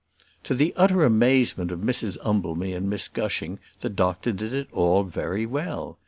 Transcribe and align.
To 0.45 0.55
the 0.55 0.73
utter 0.77 1.03
amazement 1.03 1.69
of 1.71 1.81
Mrs 1.81 2.17
Umbleby 2.25 2.73
and 2.73 2.89
Miss 2.89 3.07
Gushing, 3.07 3.59
the 3.81 3.89
doctor 3.89 4.31
did 4.31 4.51
it 4.51 4.67
all 4.73 5.03
very 5.03 5.45
well. 5.45 5.99